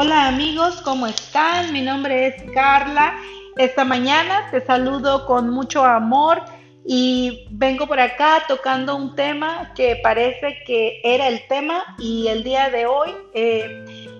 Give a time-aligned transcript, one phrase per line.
[0.00, 1.72] Hola amigos, ¿cómo están?
[1.72, 3.18] Mi nombre es Carla.
[3.56, 6.40] Esta mañana te saludo con mucho amor
[6.86, 12.44] y vengo por acá tocando un tema que parece que era el tema y el
[12.44, 14.14] día de hoy eh,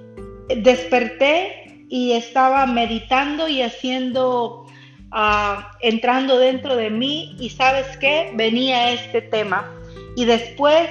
[0.48, 4.66] desperté y estaba meditando y haciendo,
[5.12, 9.72] ah, entrando dentro de mí y sabes qué, venía este tema.
[10.16, 10.88] Y después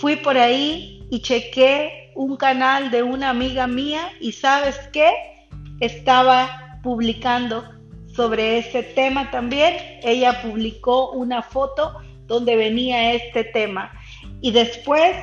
[0.00, 5.10] fui por ahí y chequé un canal de una amiga mía y sabes qué,
[5.80, 7.64] estaba publicando
[8.14, 9.74] sobre ese tema también.
[10.02, 11.94] Ella publicó una foto
[12.26, 13.92] donde venía este tema.
[14.40, 15.16] Y después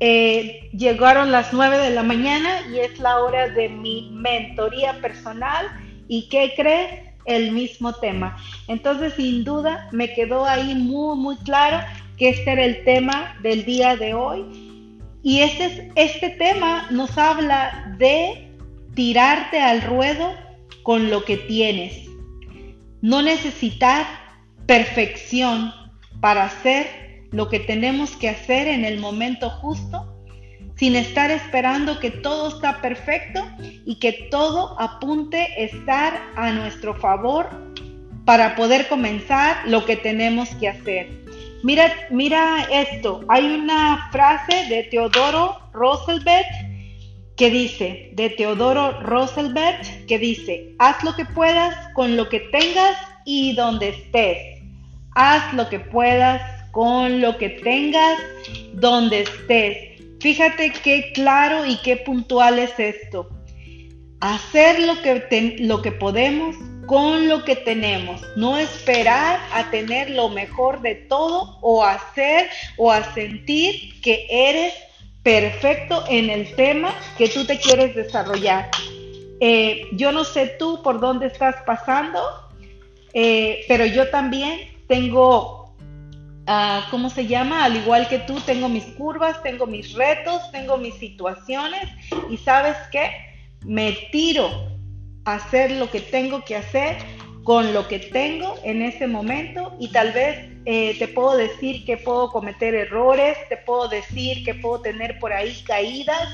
[0.00, 5.66] eh, llegaron las 9 de la mañana y es la hora de mi mentoría personal.
[6.08, 7.10] ¿Y qué crees?
[7.26, 8.36] El mismo tema.
[8.66, 11.78] Entonces, sin duda, me quedó ahí muy, muy claro
[12.16, 14.69] que este era el tema del día de hoy.
[15.22, 18.50] Y este, este tema nos habla de
[18.94, 20.32] tirarte al ruedo
[20.82, 22.08] con lo que tienes.
[23.02, 24.06] No necesitar
[24.66, 25.72] perfección
[26.20, 30.16] para hacer lo que tenemos que hacer en el momento justo,
[30.76, 33.46] sin estar esperando que todo está perfecto
[33.84, 37.48] y que todo apunte estar a nuestro favor
[38.24, 41.20] para poder comenzar lo que tenemos que hacer.
[41.62, 46.46] Mira, mira esto, hay una frase de Teodoro Roosevelt
[47.36, 52.96] que dice, de Teodoro Roosevelt, que dice, haz lo que puedas con lo que tengas
[53.24, 54.62] y donde estés.
[55.14, 58.18] Haz lo que puedas con lo que tengas,
[58.74, 60.02] donde estés.
[60.20, 63.28] Fíjate qué claro y qué puntual es esto.
[64.20, 66.56] Hacer lo que, lo que podemos
[66.90, 68.20] con lo que tenemos.
[68.34, 74.74] No esperar a tener lo mejor de todo o hacer o a sentir que eres
[75.22, 78.72] perfecto en el tema que tú te quieres desarrollar.
[79.38, 82.20] Eh, yo no sé tú por dónde estás pasando,
[83.14, 84.58] eh, pero yo también
[84.88, 85.72] tengo
[86.90, 87.62] ¿cómo se llama?
[87.62, 91.88] Al igual que tú, tengo mis curvas, tengo mis retos, tengo mis situaciones
[92.28, 93.12] y sabes qué?
[93.64, 94.79] Me tiro a
[95.24, 96.96] hacer lo que tengo que hacer
[97.44, 101.96] con lo que tengo en ese momento y tal vez eh, te puedo decir que
[101.96, 106.28] puedo cometer errores, te puedo decir que puedo tener por ahí caídas,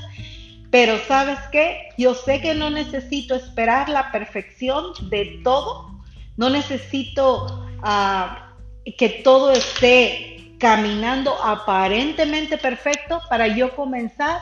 [0.69, 1.89] pero sabes qué?
[1.97, 6.01] Yo sé que no necesito esperar la perfección de todo,
[6.35, 7.63] no necesito...
[7.77, 8.47] Uh,
[8.95, 14.39] que todo esté caminando aparentemente perfecto para yo comenzar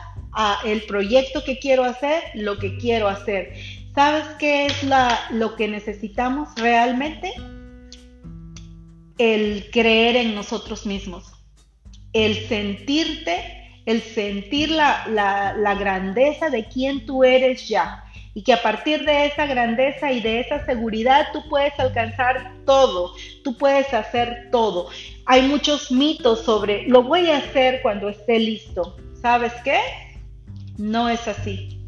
[0.64, 3.54] el proyecto que quiero hacer, lo que quiero hacer.
[3.96, 7.32] ¿Sabes qué es la, lo que necesitamos realmente?
[9.16, 11.32] El creer en nosotros mismos,
[12.12, 18.62] el sentirte, el sentir la, la grandeza de quién tú eres ya y que a
[18.62, 24.50] partir de esa grandeza y de esa seguridad tú puedes alcanzar todo, tú puedes hacer
[24.52, 24.90] todo.
[25.24, 28.94] Hay muchos mitos sobre lo voy a hacer cuando esté listo.
[29.22, 29.80] ¿Sabes qué?
[30.76, 31.80] No es así.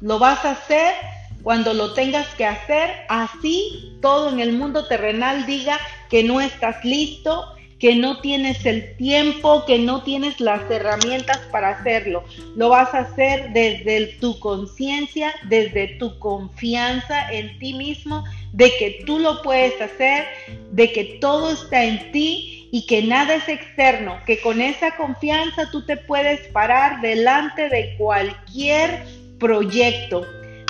[0.00, 0.94] Lo vas a hacer
[1.42, 5.78] cuando lo tengas que hacer, así todo en el mundo terrenal diga
[6.08, 11.70] que no estás listo, que no tienes el tiempo, que no tienes las herramientas para
[11.70, 12.24] hacerlo.
[12.54, 19.02] Lo vas a hacer desde tu conciencia, desde tu confianza en ti mismo, de que
[19.06, 20.26] tú lo puedes hacer,
[20.72, 25.70] de que todo está en ti y que nada es externo, que con esa confianza
[25.70, 29.04] tú te puedes parar delante de cualquier
[29.38, 30.26] proyecto,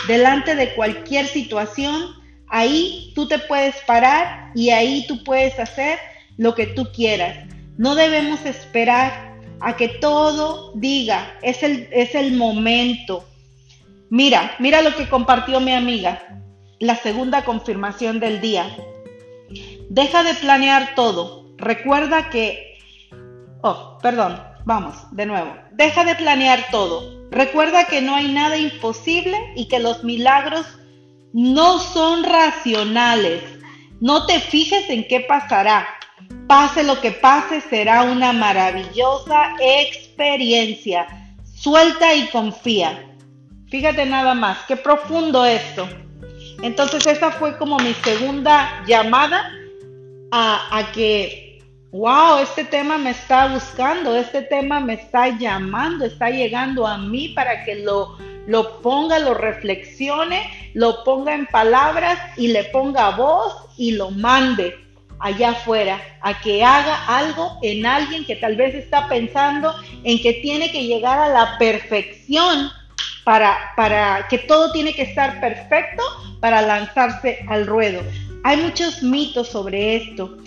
[0.07, 2.15] delante de cualquier situación.
[2.49, 5.99] Ahí tú te puedes parar y ahí tú puedes hacer
[6.37, 7.37] lo que tú quieras.
[7.77, 13.25] No debemos esperar a que todo diga, es el, es el momento.
[14.09, 16.23] Mira, mira lo que compartió mi amiga,
[16.79, 18.67] la segunda confirmación del día.
[19.89, 21.55] Deja de planear todo.
[21.57, 22.79] Recuerda que...
[23.63, 25.55] Oh, perdón, vamos, de nuevo.
[25.73, 27.20] Deja de planear todo.
[27.31, 30.67] Recuerda que no hay nada imposible y que los milagros
[31.33, 33.43] no son racionales.
[34.01, 35.87] No te fijes en qué pasará.
[36.47, 41.07] Pase lo que pase, será una maravillosa experiencia.
[41.55, 43.07] Suelta y confía.
[43.69, 45.89] Fíjate nada más, qué profundo esto.
[46.63, 49.53] Entonces esa fue como mi segunda llamada
[50.33, 51.50] a, que,
[51.93, 57.31] wow, este tema me está buscando, este tema me está llamando, está llegando a mí
[57.31, 58.17] para que lo,
[58.47, 64.75] lo ponga, lo reflexione, lo ponga en palabras y le ponga voz y lo mande
[65.19, 70.35] allá afuera, a que haga algo en alguien que tal vez está pensando en que
[70.35, 72.71] tiene que llegar a la perfección
[73.25, 76.03] para, para que todo tiene que estar perfecto
[76.41, 78.01] para lanzarse al ruedo.
[78.45, 80.39] Hay muchos mitos sobre esto.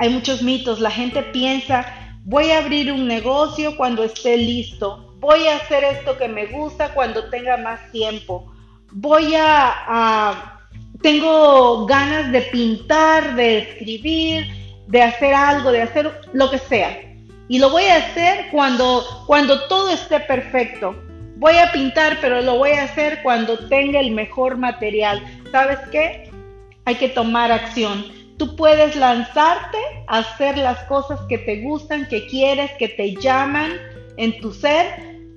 [0.00, 0.80] Hay muchos mitos.
[0.80, 1.84] La gente piensa,
[2.24, 5.14] voy a abrir un negocio cuando esté listo.
[5.20, 8.50] Voy a hacer esto que me gusta cuando tenga más tiempo.
[8.92, 10.58] Voy a,
[11.02, 14.46] tengo ganas de pintar, de escribir,
[14.86, 16.98] de hacer algo, de hacer lo que sea.
[17.48, 20.96] Y lo voy a hacer cuando, cuando todo esté perfecto.
[21.36, 25.22] Voy a pintar, pero lo voy a hacer cuando tenga el mejor material.
[25.52, 26.30] ¿Sabes qué?
[26.86, 28.19] Hay que tomar acción.
[28.40, 29.76] Tú puedes lanzarte
[30.06, 33.70] a hacer las cosas que te gustan, que quieres, que te llaman
[34.16, 34.86] en tu ser,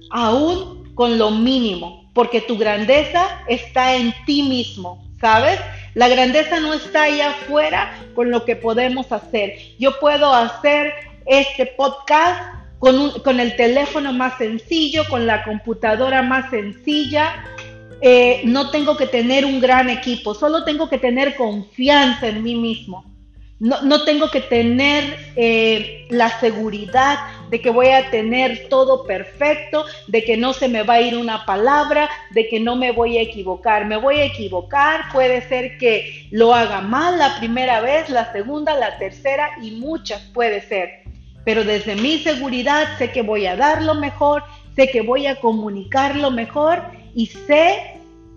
[0.09, 5.59] aún con lo mínimo, porque tu grandeza está en ti mismo, ¿sabes?
[5.95, 9.57] La grandeza no está allá afuera con lo que podemos hacer.
[9.77, 10.93] Yo puedo hacer
[11.25, 12.41] este podcast
[12.79, 17.33] con, con el teléfono más sencillo, con la computadora más sencilla.
[18.05, 22.53] Eh, no tengo que tener un gran equipo, solo tengo que tener confianza en mí
[22.53, 23.05] mismo.
[23.61, 27.17] No, tengo que tener eh, la seguridad
[27.49, 31.15] de que voy a tener todo perfecto, de que no se me va a ir
[31.15, 33.85] una palabra, de que no me voy a equivocar.
[33.85, 38.77] Me voy a equivocar, puede ser que lo haga mal la primera vez, la segunda,
[38.77, 41.03] la tercera y muchas puede ser.
[41.45, 44.43] Pero desde mi seguridad sé que voy a dar lo mejor,
[44.75, 46.83] sé que voy a comunicar lo mejor
[47.15, 47.92] y sé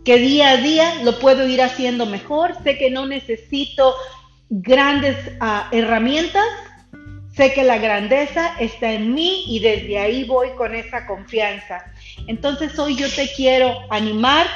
[0.07, 3.93] que día a día lo puedo ir haciendo mejor, sé que no necesito
[4.49, 6.47] grandes ah, herramientas,
[7.35, 11.85] sé que la grandeza está en mí y desde ahí voy con esa confianza.
[12.29, 14.47] Entonces hoy yo te quiero animar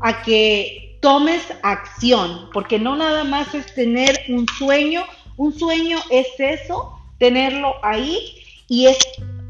[0.00, 5.04] a que tomes acción, porque no nada más es tener un sueño,
[5.36, 8.18] un sueño es eso, tenerlo ahí
[8.66, 8.98] y es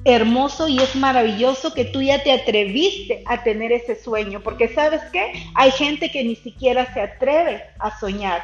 [0.06, 5.02] hermoso y es maravilloso que tú ya te atreviste a tener ese sueño, porque sabes
[5.12, 8.40] qué, hay gente que ni siquiera se atreve a soñar.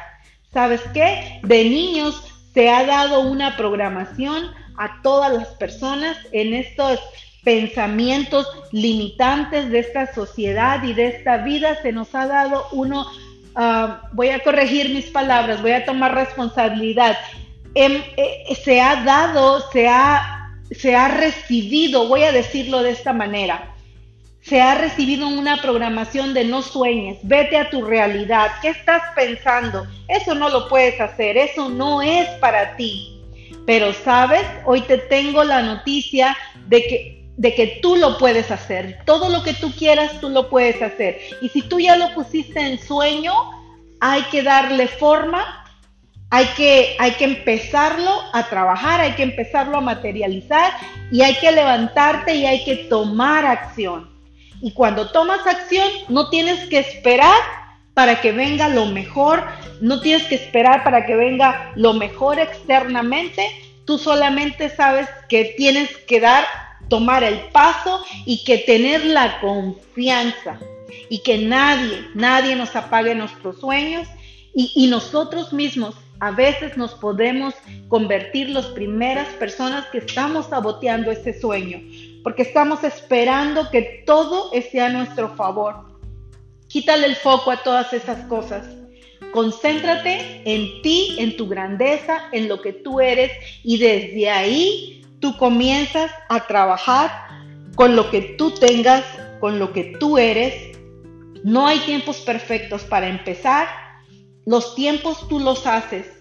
[0.51, 1.39] ¿Sabes qué?
[1.41, 2.21] De niños
[2.53, 6.99] se ha dado una programación a todas las personas en estos
[7.45, 11.81] pensamientos limitantes de esta sociedad y de esta vida.
[11.81, 13.07] Se nos ha dado uno,
[13.55, 17.17] ah, voy a corregir mis palabras, voy a tomar responsabilidad.
[17.73, 23.13] Em, eh, se ha dado, se ha, se ha recibido, voy a decirlo de esta
[23.13, 23.73] manera,
[24.41, 29.87] se ha recibido una programación de no sueñes, vete a tu realidad, ¿qué estás pensando?
[30.09, 33.21] Eso no lo puedes hacer, eso no es para ti.
[33.65, 36.35] Pero sabes, hoy te tengo la noticia
[36.67, 40.49] de que, de que tú lo puedes hacer, todo lo que tú quieras tú lo
[40.49, 41.21] puedes hacer.
[41.41, 43.33] Y si tú ya lo pusiste en sueño,
[44.01, 45.62] hay que darle forma,
[46.35, 50.73] hay que, hay que empezarlo a trabajar, hay que empezarlo a materializar
[51.11, 54.09] y hay que levantarte y hay que tomar acción.
[54.59, 57.37] Y cuando tomas acción, no tienes que esperar
[57.93, 59.45] para que venga lo mejor,
[59.79, 63.47] no tienes que esperar para que venga lo mejor externamente,
[63.85, 66.45] tú solamente sabes que tienes que dar,
[66.89, 70.57] tomar el paso y que tener la confianza
[71.11, 74.07] y que nadie, nadie nos apague nuestros sueños
[74.55, 77.53] y, y nosotros mismos a veces nos podemos
[77.89, 81.81] convertir las primeras personas que estamos saboteando ese sueño
[82.23, 85.75] porque estamos esperando que todo esté a nuestro favor.
[86.69, 88.65] Quítale el foco a todas esas cosas.
[89.33, 95.35] Concéntrate en ti, en tu grandeza, en lo que tú eres y desde ahí tú
[95.35, 97.11] comienzas a trabajar
[97.75, 99.03] con lo que tú tengas,
[99.41, 100.77] con lo que tú eres.
[101.43, 103.67] No hay tiempos perfectos para empezar.
[104.45, 106.12] Los tiempos tú los haces.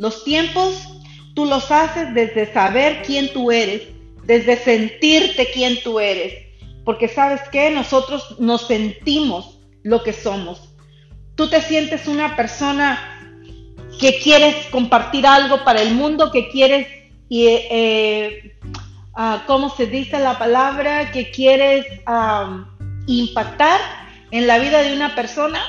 [0.00, 0.88] Los tiempos
[1.34, 3.82] tú los haces desde saber quién tú eres,
[4.24, 6.46] desde sentirte quién tú eres.
[6.86, 10.70] Porque sabes que nosotros nos sentimos lo que somos.
[11.34, 13.44] Tú te sientes una persona
[14.00, 16.88] que quieres compartir algo para el mundo, que quieres,
[17.28, 18.56] eh,
[19.14, 21.12] ah, ¿cómo se dice la palabra?
[21.12, 21.84] Que quieres
[23.06, 23.78] impactar
[24.30, 25.60] en la vida de una persona.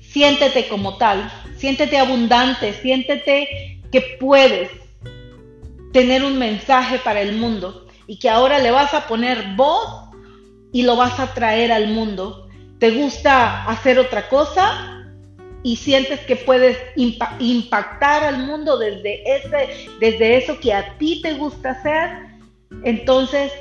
[0.00, 1.30] Siéntete como tal,
[1.62, 4.68] siéntete abundante, siéntete que puedes,
[5.92, 10.10] tener un mensaje para el mundo y que ahora le vas a poner voz
[10.72, 12.48] y lo vas a traer al mundo.
[12.80, 15.06] ¿Te gusta hacer otra cosa?
[15.62, 21.34] Y sientes que puedes impactar al mundo desde, ese, desde eso que a ti te
[21.34, 22.10] gusta hacer.
[22.82, 23.52] Entonces,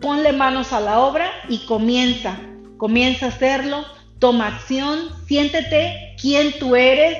[0.00, 2.36] ponle manos a la obra y comienza.
[2.78, 3.84] Comienza a hacerlo.
[4.18, 5.10] Toma acción.
[5.28, 7.18] Siéntete quién tú eres.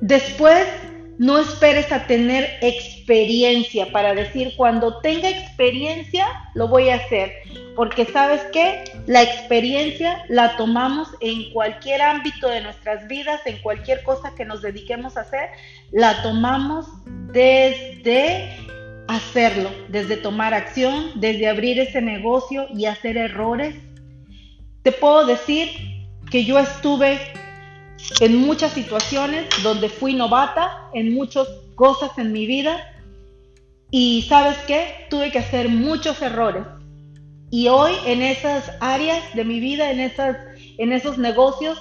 [0.00, 0.66] Después
[1.18, 7.32] no esperes a tener experiencia para decir cuando tenga experiencia lo voy a hacer.
[7.74, 8.84] Porque sabes qué?
[9.06, 14.62] La experiencia la tomamos en cualquier ámbito de nuestras vidas, en cualquier cosa que nos
[14.62, 15.50] dediquemos a hacer,
[15.92, 16.86] la tomamos
[17.32, 18.50] desde
[19.08, 23.74] hacerlo, desde tomar acción, desde abrir ese negocio y hacer errores.
[24.82, 25.95] Te puedo decir
[26.30, 27.18] que yo estuve
[28.20, 32.92] en muchas situaciones donde fui novata, en muchas cosas en mi vida.
[33.90, 35.06] Y sabes qué?
[35.10, 36.64] Tuve que hacer muchos errores.
[37.50, 40.36] Y hoy en esas áreas de mi vida, en, esas,
[40.78, 41.80] en esos negocios,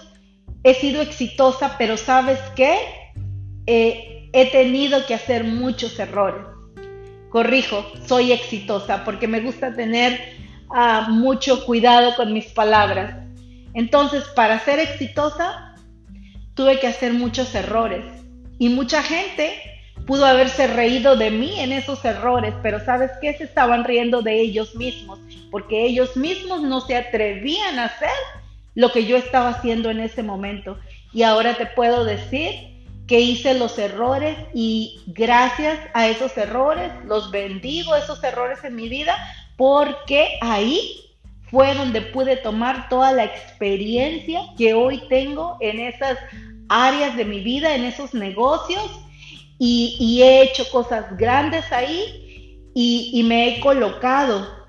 [0.64, 2.78] he sido exitosa, pero sabes qué?
[3.66, 6.46] Eh, he tenido que hacer muchos errores.
[7.30, 10.20] Corrijo, soy exitosa porque me gusta tener
[10.74, 13.25] ah, mucho cuidado con mis palabras.
[13.75, 15.75] Entonces, para ser exitosa,
[16.55, 18.03] tuve que hacer muchos errores
[18.58, 19.53] y mucha gente
[20.08, 23.34] pudo haberse reído de mí en esos errores, pero ¿sabes qué?
[23.34, 25.20] Se estaban riendo de ellos mismos,
[25.51, 28.10] porque ellos mismos no se atrevían a hacer
[28.75, 30.77] lo que yo estaba haciendo en ese momento.
[31.13, 32.75] Y ahora te puedo decir
[33.08, 38.89] que hice los errores y gracias a esos errores los bendigo, esos errores en mi
[38.89, 39.15] vida,
[39.58, 41.05] porque ahí
[41.50, 46.18] fue donde pude tomar toda la experiencia que hoy tengo en esas
[46.70, 49.02] áreas de mi vida, en esos negocios,
[49.58, 54.66] y, he hecho cosas grandes ahí y, me he colocado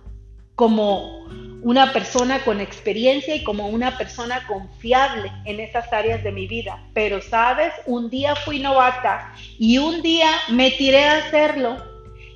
[0.54, 1.26] como
[1.62, 6.80] una persona con experiencia y como una persona confiable en esas áreas de mi vida.
[6.94, 11.76] Pero sabes, un día fui novata y un día me tiré a hacerlo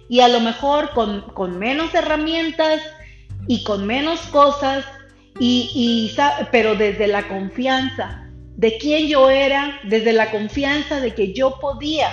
[0.09, 2.81] y a lo mejor con menos herramientas
[3.51, 4.85] y con menos cosas,
[5.41, 6.17] y, y,
[6.53, 12.11] pero desde la confianza de quién yo era, desde la confianza de que yo podía,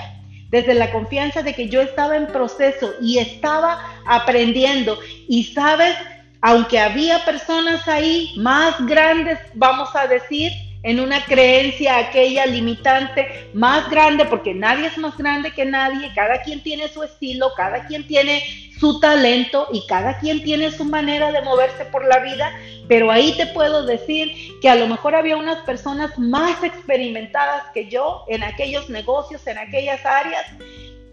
[0.50, 4.98] desde la confianza de que yo estaba en proceso y estaba aprendiendo.
[5.30, 5.96] Y sabes,
[6.42, 10.52] aunque había personas ahí más grandes, vamos a decir,
[10.84, 16.42] en una creencia aquella limitante más grande, porque nadie es más grande que nadie, cada
[16.42, 18.44] quien tiene su estilo, cada quien tiene
[18.80, 22.54] su talento y cada quien tiene su manera de moverse por la vida,
[22.88, 24.32] pero ahí te puedo decir
[24.62, 29.58] que a lo mejor había unas personas más experimentadas que yo en aquellos negocios, en
[29.58, 30.46] aquellas áreas,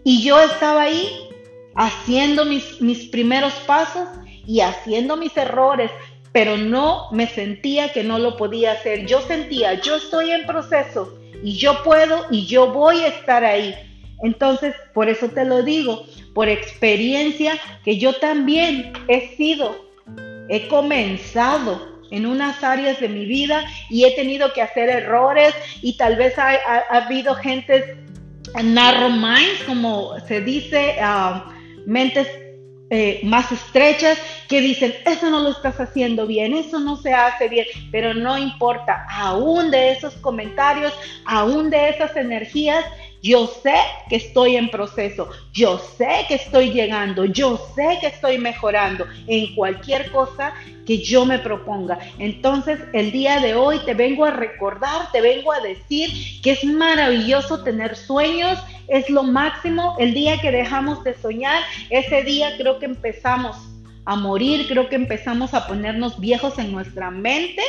[0.03, 1.09] y yo estaba ahí
[1.75, 4.07] haciendo mis, mis primeros pasos
[4.45, 5.91] y haciendo mis errores,
[6.35, 9.05] pero no me sentía que no lo podía hacer.
[9.05, 13.73] Yo sentía, yo estoy en proceso y yo puedo y yo voy a estar ahí.
[14.21, 17.53] Entonces, por eso te lo digo, por experiencia
[17.85, 19.77] que yo también he sido,
[20.49, 25.95] he comenzado en unas áreas de mi vida y he tenido que hacer errores y
[25.95, 26.51] tal vez ha,
[26.89, 27.85] habido gentes
[28.61, 31.49] narrow minds, como se dice, uh,
[31.85, 32.27] mentes
[32.89, 37.47] eh, más estrechas que dicen, eso no lo estás haciendo bien, eso no se hace
[37.47, 40.93] bien, pero no importa, aún de esos comentarios,
[41.25, 42.85] aún de esas energías,
[43.25, 43.73] yo sé
[44.07, 49.55] que estoy en proceso, yo sé que estoy llegando, yo sé que estoy mejorando en
[49.55, 50.53] cualquier cosa
[50.85, 51.97] que yo me proponga.
[52.19, 56.11] Entonces, el día de hoy te vengo a recordar, te vengo a decir
[56.43, 59.95] que es maravilloso tener sueños, es lo máximo.
[59.97, 63.57] El día que dejamos de soñar, ese día creo que empezamos
[64.05, 67.63] a morir, creo que empezamos a ponernos viejos en nuestra mente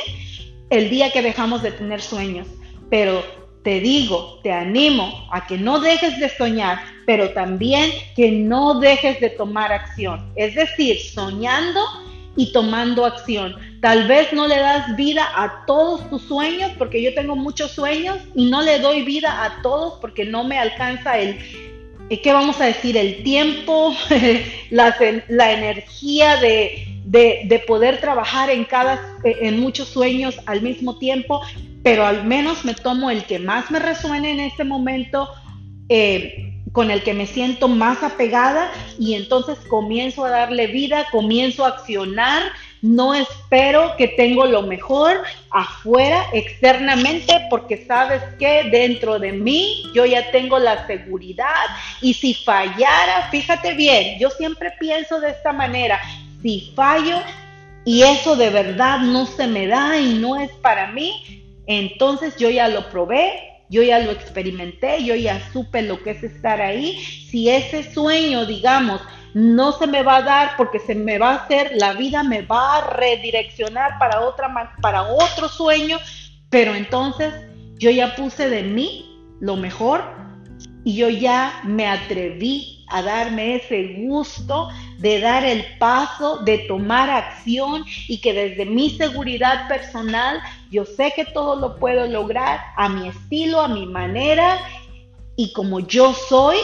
[0.69, 2.45] el día que dejamos de tener sueños.
[2.91, 8.79] Pero te digo, te animo a que no dejes de soñar, pero también que no
[8.79, 10.31] dejes de tomar acción.
[10.37, 11.81] Es decir, soñando
[12.37, 13.57] y tomando acción.
[13.81, 18.17] Tal vez no le das vida a todos tus sueños, porque yo tengo muchos sueños
[18.35, 21.37] y no le doy vida a todos porque no me alcanza el,
[22.09, 22.95] eh, ¿qué vamos a decir?
[22.95, 23.93] El tiempo,
[24.69, 24.95] la,
[25.27, 31.41] energía de, de, de, poder trabajar en, cada, en muchos sueños al mismo tiempo,
[31.87, 35.29] pero al menos me tomo el que más me resuene en este momento,
[35.87, 41.63] eh, con el que me siento más apegada y entonces comienzo a darle vida, comienzo
[41.63, 42.43] a accionar,
[42.81, 50.05] no espero que tengo lo mejor afuera, externamente, porque sabes que dentro de mí yo
[50.05, 51.67] ya tengo la seguridad.
[52.01, 56.01] Y si fallara, fíjate bien, yo siempre pienso de esta manera,
[56.41, 57.15] si fallo
[57.85, 62.49] y eso de verdad no se me da y no es para mí, entonces yo
[62.49, 63.31] ya lo probé,
[63.69, 66.97] yo ya lo experimenté, yo ya supe lo que es estar ahí.
[67.29, 69.01] Si ese sueño, digamos,
[69.33, 72.41] no se me va a dar porque se me va a hacer, la vida me
[72.41, 75.99] va a redireccionar para, otra, para otro sueño,
[76.49, 77.33] pero entonces
[77.77, 79.05] yo ya puse de mí
[79.39, 80.03] lo mejor
[80.83, 87.09] y yo ya me atreví a darme ese gusto de dar el paso, de tomar
[87.09, 90.39] acción y que desde mi seguridad personal
[90.71, 94.59] yo sé que todo lo puedo lograr a mi estilo, a mi manera
[95.35, 96.57] y como yo soy,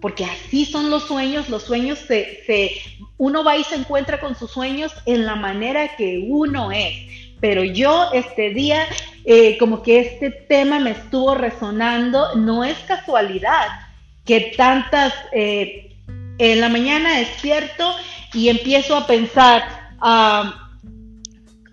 [0.00, 2.72] porque así son los sueños, los sueños se, se,
[3.18, 6.94] uno va y se encuentra con sus sueños en la manera que uno es.
[7.40, 8.82] Pero yo este día,
[9.24, 13.85] eh, como que este tema me estuvo resonando, no es casualidad
[14.26, 15.96] que tantas, eh,
[16.38, 17.94] en la mañana despierto
[18.34, 19.62] y empiezo a pensar,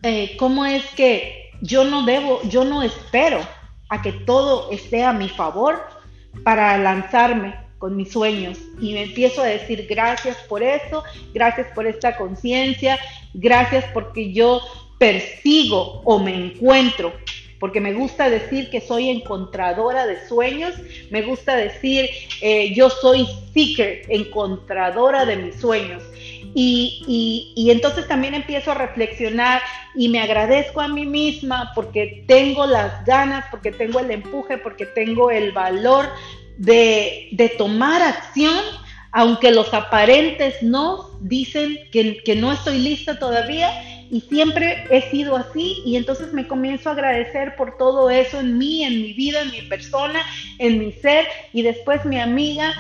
[0.04, 3.40] eh, ¿cómo es que yo no debo, yo no espero
[3.90, 5.82] a que todo esté a mi favor
[6.44, 7.64] para lanzarme?
[7.84, 12.98] con mis sueños y me empiezo a decir gracias por eso, gracias por esta conciencia,
[13.34, 14.62] gracias porque yo
[14.98, 17.12] persigo o me encuentro,
[17.64, 20.74] porque me gusta decir que soy encontradora de sueños,
[21.12, 22.10] me gusta decir
[22.42, 26.04] eh, yo soy seeker, encontradora de mis sueños.
[26.54, 29.62] Y, y, entonces también empiezo a reflexionar
[29.96, 34.86] y me agradezco a mí misma porque tengo las ganas, porque tengo el empuje, porque
[34.86, 36.10] tengo el valor
[36.58, 38.60] de, de tomar acción,
[39.14, 43.72] aunque los aparentes no dicen que, que no estoy lista todavía
[44.14, 48.60] y siempre he sido así y entonces me comienzo a agradecer por todo eso en
[48.60, 50.22] mí, en mi vida, en mi persona,
[50.60, 52.76] en mi ser y después mi amiga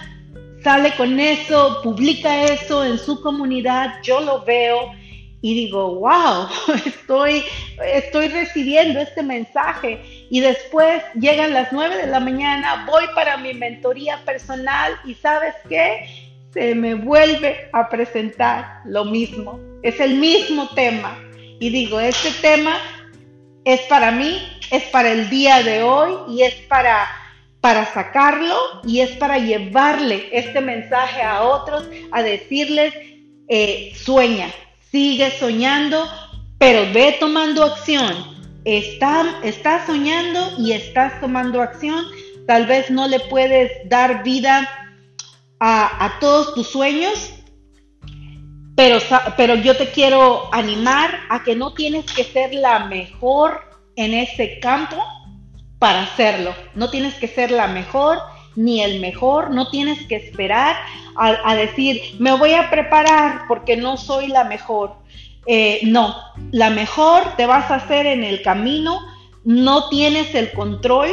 [0.63, 4.91] sale con eso, publica eso en su comunidad, yo lo veo
[5.41, 6.47] y digo, wow,
[6.85, 7.43] estoy,
[7.83, 10.01] estoy recibiendo este mensaje.
[10.29, 15.55] Y después llegan las 9 de la mañana, voy para mi mentoría personal y sabes
[15.67, 16.05] qué,
[16.53, 19.59] se me vuelve a presentar lo mismo.
[19.81, 21.17] Es el mismo tema.
[21.63, 22.75] Y digo, este tema
[23.63, 24.37] es para mí,
[24.69, 27.07] es para el día de hoy y es para,
[27.61, 32.93] para sacarlo y es para llevarle este mensaje a otros, a decirles,
[33.47, 34.51] eh, sueña,
[34.91, 36.05] sigue soñando,
[36.57, 38.13] pero ve tomando acción.
[38.65, 42.03] Está, estás soñando y estás tomando acción.
[42.45, 44.69] Tal vez no le puedes dar vida
[45.61, 47.31] a, todos tus sueños,
[48.75, 48.99] pero,
[49.37, 53.61] pero yo te quiero animar a que no tienes que ser la mejor
[53.95, 54.97] en ese campo
[55.79, 56.55] para hacerlo.
[56.75, 58.19] No tienes que ser la mejor
[58.55, 60.75] ni el mejor, no tienes que esperar
[61.15, 64.95] a, decir, me voy a preparar porque no soy la mejor.
[65.45, 66.15] Eh, no,
[66.51, 68.99] la mejor te vas a hacer en el camino,
[69.43, 71.09] no tienes el control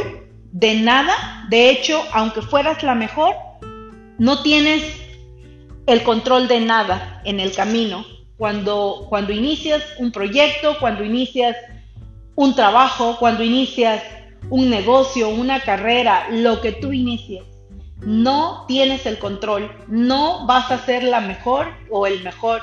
[0.53, 3.35] de nada, de hecho, aunque fueras la mejor,
[4.19, 4.85] no tienes
[5.91, 8.05] el control de nada en el camino.
[8.37, 11.57] Cuando, cuando inicias un proyecto, cuando inicias
[12.37, 14.03] un trabajo, cuando inicias
[14.49, 17.43] un negocio, una carrera, lo que tú inicies,
[18.01, 22.63] no tienes el control, no vas a ser la mejor o el mejor.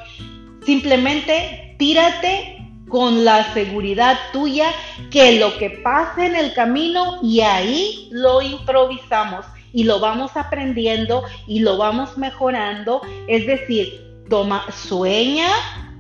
[0.66, 2.58] Simplemente tírate
[2.90, 4.72] con la seguridad tuya
[5.12, 9.46] que lo que pase en el camino y ahí lo improvisamos
[9.78, 13.00] y lo vamos aprendiendo y lo vamos mejorando.
[13.28, 15.52] Es decir, toma, sueña,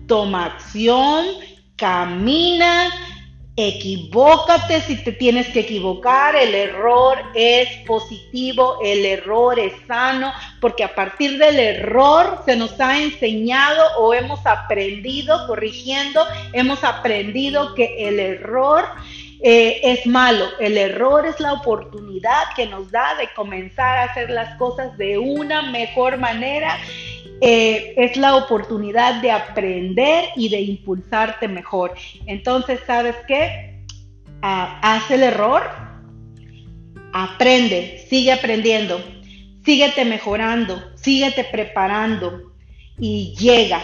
[0.08, 1.24] toma acción,
[1.76, 2.90] camina,
[3.56, 10.84] equivócate si te tienes que equivocar, el error es positivo, el error es sano, porque
[10.84, 18.08] a partir del error se nos ha enseñado o hemos aprendido, corrigiendo, hemos aprendido que
[18.08, 18.86] el error
[19.42, 20.46] eh, es malo.
[20.60, 25.18] El error es la oportunidad que nos da de comenzar a hacer las cosas de
[25.18, 26.78] una mejor manera.
[27.40, 31.94] Eh, es la oportunidad de aprender y de impulsarte mejor.
[32.26, 33.84] Entonces, ¿sabes qué?
[34.42, 35.64] Ah, haz el error,
[37.14, 39.04] aprende, sigue aprendiendo,
[39.64, 42.54] síguete mejorando, síguete preparando
[43.00, 43.82] y llega,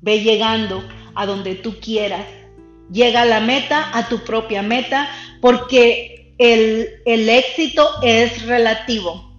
[0.00, 0.82] ve llegando
[1.14, 2.26] a donde tú quieras
[2.90, 5.08] Llega a la meta, a tu propia meta,
[5.40, 9.32] porque el, el éxito es relativo.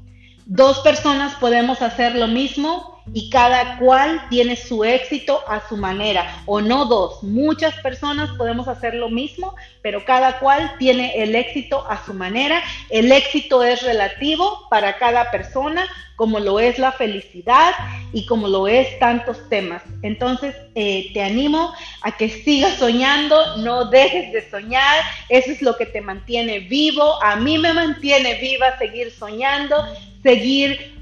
[0.45, 6.41] Dos personas podemos hacer lo mismo y cada cual tiene su éxito a su manera,
[6.45, 11.85] o no dos, muchas personas podemos hacer lo mismo, pero cada cual tiene el éxito
[11.89, 12.61] a su manera.
[12.89, 17.73] El éxito es relativo para cada persona, como lo es la felicidad
[18.11, 19.83] y como lo es tantos temas.
[20.01, 25.77] Entonces, eh, te animo a que sigas soñando, no dejes de soñar, eso es lo
[25.77, 29.75] que te mantiene vivo, a mí me mantiene viva seguir soñando,
[30.23, 30.96] seguir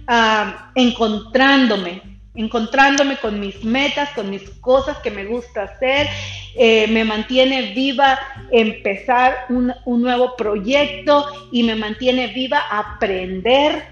[0.75, 2.01] Encontrándome,
[2.35, 6.07] encontrándome con mis metas, con mis cosas que me gusta hacer,
[6.57, 8.19] eh, me mantiene viva
[8.51, 13.83] empezar un, nuevo proyecto y me mantiene viva aprender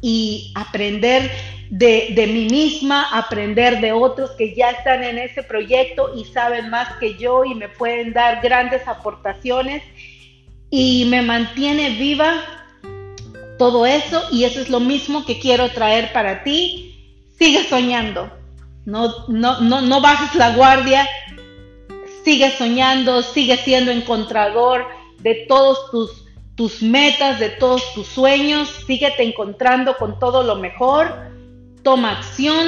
[0.00, 1.30] y aprender
[1.70, 6.70] de, de, mí misma, aprender de otros que ya están en ese proyecto y saben
[6.70, 9.82] más que yo y me pueden dar grandes aportaciones.
[10.70, 12.34] Y me mantiene viva
[13.58, 16.94] todo eso y eso es lo mismo que quiero traer para ti.
[17.38, 18.30] Sigue soñando,
[18.84, 21.06] no, no, no, no bajes la guardia,
[22.24, 24.86] sigue soñando, sigue siendo encontrador
[25.18, 31.14] de todos tus, tus metas, de todos tus sueños, síguete encontrando con todo lo mejor,
[31.82, 32.66] toma acción,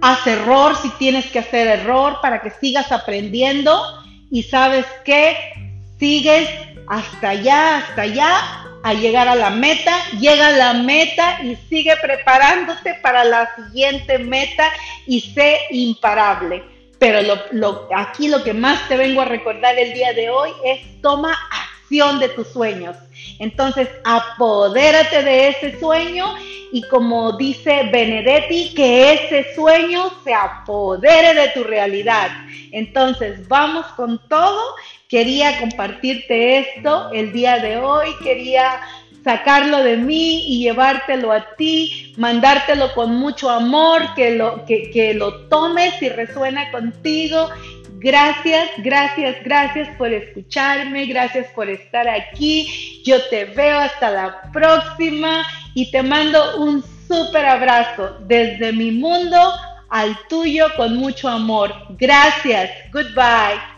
[0.00, 3.80] haz error si tienes que hacer error para que sigas aprendiendo.
[4.30, 5.36] Y sabes que
[5.98, 6.48] sigues
[6.88, 11.96] hasta allá, hasta allá a llegar a la meta, llega a la meta y sigue
[11.96, 14.70] preparándote para la siguiente meta
[15.06, 16.62] y sé imparable.
[16.98, 21.00] Pero lo, aquí lo que más te vengo a recordar el día de hoy es
[21.00, 22.94] toma acción de tus sueños.
[23.38, 26.34] Entonces, apodérate de ese sueño
[26.72, 32.30] y como dice Benedetti, que ese sueño se apodere de tu realidad.
[32.72, 34.74] Entonces, vamos con todo
[35.14, 38.80] Quería compartirte esto el día de hoy, quería
[39.22, 45.46] sacarlo de mí y llevártelo a ti, mandártelo con mucho amor, que lo, que, lo
[45.48, 47.48] tomes y resuena contigo.
[48.04, 53.00] Gracias, gracias, gracias por escucharme, gracias por estar aquí.
[53.02, 59.38] Yo te veo hasta la próxima y te mando un súper abrazo desde mi mundo
[59.88, 61.72] al tuyo con mucho amor.
[61.98, 63.73] Gracias, goodbye.